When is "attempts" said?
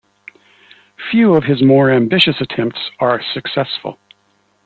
2.41-2.89